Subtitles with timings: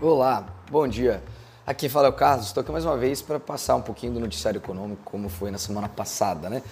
[0.00, 1.20] Olá, bom dia.
[1.66, 4.58] Aqui fala o Carlos, estou aqui mais uma vez para passar um pouquinho do noticiário
[4.58, 6.62] econômico, como foi na semana passada, né?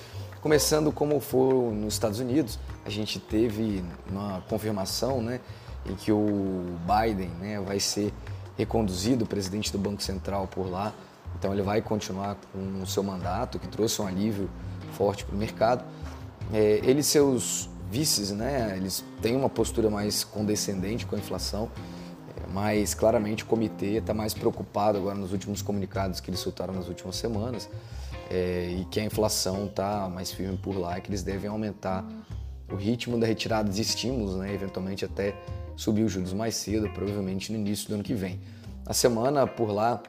[0.41, 5.41] Começando como foi nos Estados Unidos, a gente teve uma confirmação, né,
[5.85, 8.15] em que o Biden, né, vai ser
[8.57, 10.93] reconduzido, presidente do Banco Central por lá,
[11.37, 14.49] então ele vai continuar com o seu mandato, que trouxe um alívio
[14.93, 15.85] forte para o mercado.
[16.53, 21.69] É, ele e seus vices, né, eles têm uma postura mais condescendente com a inflação,
[22.57, 26.89] mas claramente o comitê está mais preocupado agora nos últimos comunicados que eles soltaram nas
[26.89, 27.69] últimas semanas
[28.31, 32.03] é, e que a inflação está mais firme por lá que eles devem aumentar
[32.73, 35.37] o ritmo da retirada de estímulos, né, eventualmente até
[35.77, 38.41] subir os juros mais cedo, provavelmente no início do ano que vem.
[38.87, 40.03] A semana por lá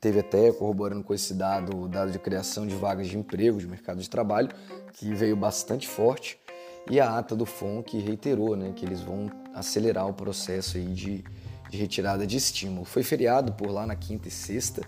[0.00, 3.66] teve até corroborando com esse dado, o dado de criação de vagas de emprego, de
[3.66, 4.48] mercado de trabalho,
[4.94, 6.38] que veio bastante forte,
[6.90, 11.22] e a ata do FONC reiterou né, que eles vão acelerar o processo aí de
[11.74, 12.84] de retirada de estímulo.
[12.84, 14.82] Foi feriado por lá na quinta e sexta,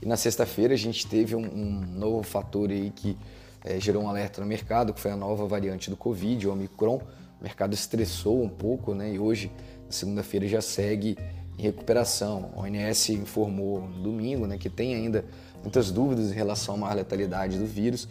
[0.00, 3.16] e na sexta-feira a gente teve um, um, novo fator aí que
[3.64, 7.00] é, gerou um alerta no mercado, que foi a nova variante do Covid, o Omicron.
[7.40, 9.14] O mercado estressou um pouco, né?
[9.14, 9.50] E hoje,
[9.86, 11.16] na segunda-feira, já segue
[11.58, 12.50] em recuperação.
[12.54, 15.24] A ONS informou no domingo né, que tem ainda
[15.62, 18.08] muitas dúvidas em relação à maior letalidade do vírus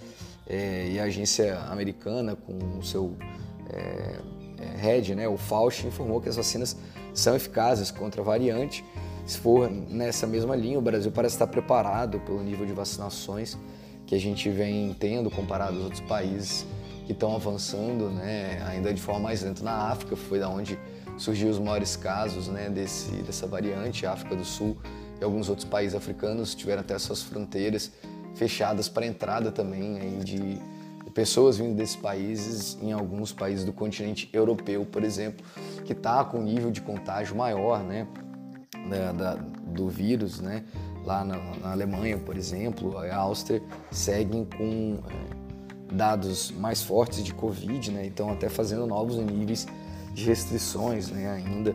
[0.48, 3.16] é, e a agência americana, com o seu
[3.72, 4.20] é,
[4.60, 6.76] é, head, né, o Fauci, informou que as vacinas
[7.14, 8.84] são eficazes contra a variante.
[9.26, 13.58] Se for nessa mesma linha, o Brasil parece estar preparado pelo nível de vacinações
[14.06, 16.66] que a gente vem tendo comparado aos outros países
[17.06, 19.64] que estão avançando, né, ainda de forma mais lenta.
[19.64, 20.78] Na África foi da onde
[21.18, 24.78] surgiu os maiores casos né, desse, dessa variante, a África do Sul
[25.20, 27.92] e alguns outros países africanos tiveram até suas fronteiras
[28.36, 30.60] fechadas para entrada também aí de
[31.16, 35.44] pessoas vindo desses países, em alguns países do continente europeu, por exemplo,
[35.86, 38.06] que está com um nível de contágio maior, né,
[38.90, 40.66] da, da, do vírus, né,
[41.06, 47.34] lá na, na, Alemanha, por exemplo, a Áustria seguem com é, dados mais fortes de
[47.34, 49.66] Covid, né, então até fazendo novos níveis
[50.14, 51.74] de restrições, né, ainda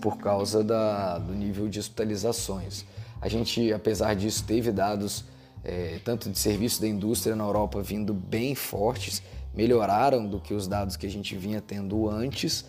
[0.00, 2.86] por causa da, do nível de hospitalizações.
[3.20, 5.26] A gente, apesar disso, teve dados
[5.68, 9.22] é, tanto de serviço da indústria na Europa vindo bem fortes,
[9.54, 12.64] melhoraram do que os dados que a gente vinha tendo antes,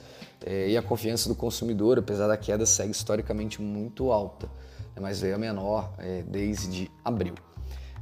[0.46, 4.48] é, e a confiança do consumidor, apesar da queda, segue historicamente muito alta,
[4.96, 7.36] né, mas veio a menor é, desde abril.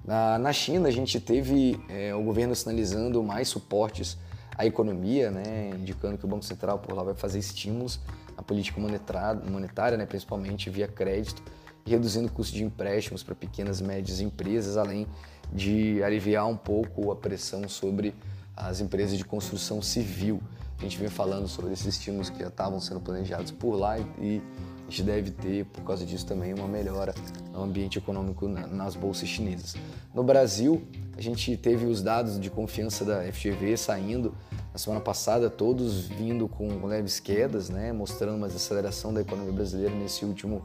[0.03, 4.18] Na, na, China, a gente teve é, o governo sinalizando mais suportes
[4.57, 8.00] à economia, né, indicando que o Banco Central por lá vai fazer estímulos
[8.36, 11.44] à política monetária, monetária né, principalmente via crédito,
[11.88, 15.08] reduzindo o custo de empréstimos para pequenas e médias empresas, além
[15.52, 18.14] de aliviar um pouco a pressão sobre
[18.56, 20.42] as empresas de construção civil.
[20.78, 24.42] A gente vem falando sobre esses estímulos que já estavam sendo planejados por lá e
[24.88, 27.14] a gente deve ter, por causa disso, também uma melhora
[27.52, 29.75] no ambiente econômico nas bolsas chinesas.
[30.14, 30.81] No Brasil,
[31.18, 34.34] a gente teve os dados de confiança da FGV saindo
[34.77, 39.95] na semana passada, todos vindo com leves quedas, né, mostrando uma desaceleração da economia brasileira
[39.95, 40.63] nesse último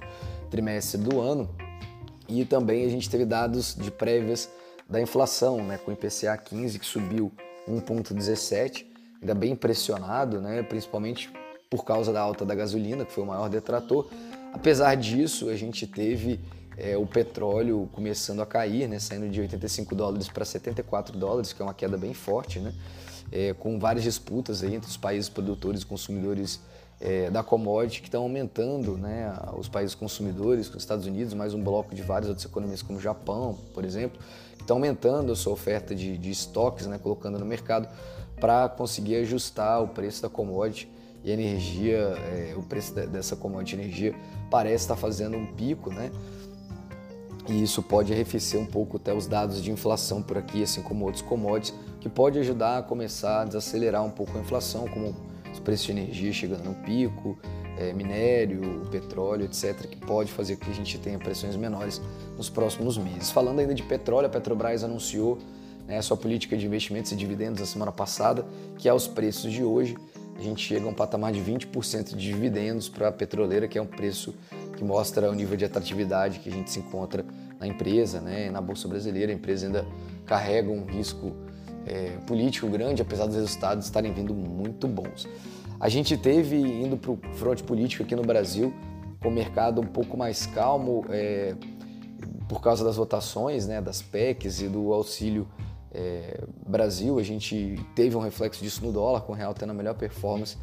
[0.50, 1.48] trimestre do ano.
[2.28, 4.50] E também a gente teve dados de prévias
[4.86, 7.32] da inflação, né, com o IPCA 15 que subiu
[7.66, 8.84] 1,17,
[9.18, 11.32] ainda bem impressionado, né, principalmente
[11.70, 14.10] por causa da alta da gasolina, que foi o maior detrator.
[14.52, 16.38] Apesar disso, a gente teve
[16.76, 21.60] é, o petróleo começando a cair, né, saindo de 85 dólares para 74 dólares, que
[21.60, 22.72] é uma queda bem forte, né,
[23.30, 26.60] é, com várias disputas aí entre os países produtores e consumidores
[27.00, 31.62] é, da commodity que estão aumentando, né, os países consumidores, os Estados Unidos, mais um
[31.62, 34.20] bloco de várias outras economias como o Japão, por exemplo,
[34.56, 37.88] que estão aumentando a sua oferta de, de estoques, né, colocando no mercado
[38.40, 40.88] para conseguir ajustar o preço da commodity
[41.24, 44.14] e a energia, é, o preço dessa commodity energia
[44.50, 46.10] parece estar fazendo um pico, né?
[47.52, 51.04] E isso pode arrefecer um pouco até os dados de inflação por aqui, assim como
[51.04, 55.14] outros commodities, que pode ajudar a começar a desacelerar um pouco a inflação, como
[55.52, 57.36] os preços de energia chegando no pico,
[57.76, 62.00] é, minério, petróleo, etc., que pode fazer com que a gente tenha pressões menores
[62.38, 63.30] nos próximos meses.
[63.30, 65.36] Falando ainda de petróleo, a Petrobras anunciou
[65.86, 68.46] né, sua política de investimentos e dividendos na semana passada,
[68.78, 69.94] que aos preços de hoje
[70.38, 73.82] a gente chega a um patamar de 20% de dividendos para a petroleira, que é
[73.82, 74.34] um preço
[74.76, 77.24] que mostra o nível de atratividade que a gente se encontra
[77.62, 79.30] na empresa, né, na Bolsa Brasileira.
[79.30, 79.86] A empresa ainda
[80.26, 81.32] carrega um risco
[81.86, 85.28] é, político grande, apesar dos resultados estarem vindo muito bons.
[85.78, 88.74] A gente teve, indo para o fronte político aqui no Brasil,
[89.20, 91.54] com o mercado um pouco mais calmo é,
[92.48, 95.46] por causa das votações, né, das PECs e do auxílio
[95.94, 99.74] é, Brasil, a gente teve um reflexo disso no dólar, com o real tendo a
[99.74, 100.56] melhor performance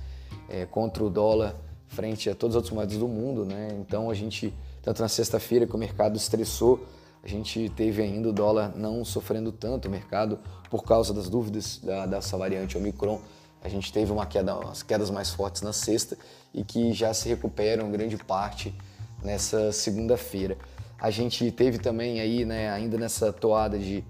[0.50, 1.56] é, contra o dólar
[1.88, 3.70] frente a todas as outras moedas do mundo, né?
[3.80, 6.86] Então a gente tanto na sexta-feira que o mercado estressou,
[7.24, 10.40] a gente teve ainda o dólar não sofrendo tanto, o mercado,
[10.70, 13.20] por causa das dúvidas da, dessa variante Omicron,
[13.62, 16.18] a gente teve uma queda, umas quedas mais fortes na sexta
[16.54, 18.74] e que já se recuperam grande parte
[19.22, 20.58] nessa segunda-feira.
[21.00, 24.04] A gente teve também aí, né, ainda nessa toada de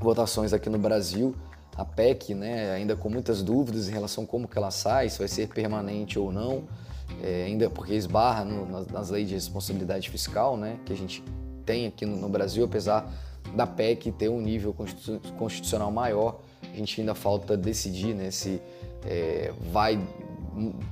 [0.00, 1.34] votações aqui no Brasil,
[1.76, 5.18] a PEC, né, ainda com muitas dúvidas em relação a como que ela sai, se
[5.18, 6.64] vai ser permanente ou não,
[7.22, 11.22] é, ainda porque esbarra no, nas, nas, leis de responsabilidade fiscal, né, que a gente
[11.64, 13.10] tem aqui no, no Brasil, apesar
[13.54, 14.74] da PEC ter um nível
[15.38, 18.60] constitucional maior, a gente ainda falta decidir né, se
[19.04, 19.98] é, vai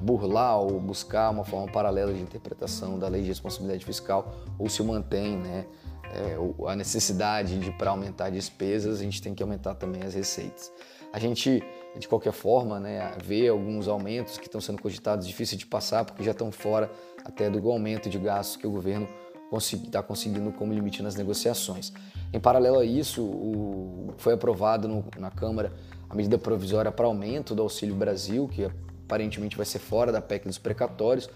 [0.01, 4.83] burlar ou buscar uma forma paralela de interpretação da lei de responsabilidade fiscal ou se
[4.83, 5.67] mantém né,
[6.13, 6.37] é,
[6.71, 10.73] a necessidade de para aumentar despesas a gente tem que aumentar também as receitas.
[11.13, 11.63] A gente
[11.99, 16.23] de qualquer forma né, vê alguns aumentos que estão sendo cogitados difíceis de passar porque
[16.23, 16.91] já estão fora
[17.25, 19.09] até do aumento de gastos que o governo
[19.53, 21.93] está conseguindo como limite nas negociações.
[22.33, 25.73] Em paralelo a isso, o, foi aprovado no, na Câmara
[26.09, 28.69] a medida provisória para aumento do Auxílio Brasil, que
[29.05, 31.31] aparentemente vai ser fora da PEC dos precatórios,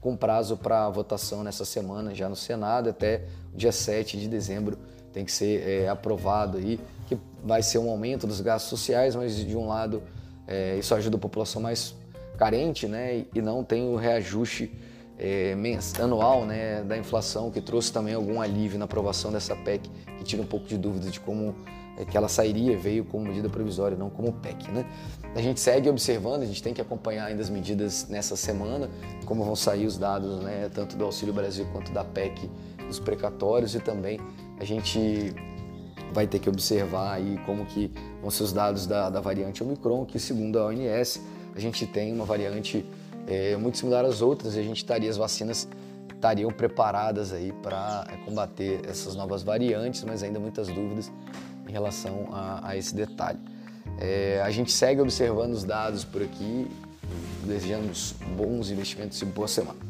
[0.00, 4.78] com prazo para votação nessa semana já no Senado, até dia 7 de dezembro
[5.12, 9.36] tem que ser é, aprovado aí, que vai ser um aumento dos gastos sociais, mas
[9.36, 10.02] de um lado
[10.46, 11.94] é, isso ajuda a população mais
[12.36, 14.72] carente, né, e não tem o reajuste
[15.18, 15.54] é,
[16.00, 19.88] anual né, da inflação, que trouxe também algum alívio na aprovação dessa PEC,
[20.18, 21.54] que tira um pouco de dúvida de como
[21.98, 24.70] é, que ela sairia, veio como medida provisória, não como PEC.
[24.70, 24.86] Né?
[25.36, 28.88] A gente segue observando, a gente tem que acompanhar ainda as medidas nessa semana,
[29.26, 32.50] como vão sair os dados, né, tanto do Auxílio Brasil quanto da PEC
[32.86, 34.18] dos precatórios e também
[34.58, 35.34] a gente
[36.12, 37.90] vai ter que observar aí como que
[38.20, 41.20] vão ser os dados da, da variante Omicron, que segundo a ONS,
[41.54, 42.84] a gente tem uma variante
[43.26, 45.68] é, muito similar às outras, e a gente estaria, as vacinas
[46.12, 51.10] estariam preparadas aí para é, combater essas novas variantes, mas ainda muitas dúvidas
[51.68, 53.38] em relação a, a esse detalhe.
[53.98, 56.70] É, a gente segue observando os dados por aqui,
[57.44, 59.89] desejamos bons investimentos e boa semana.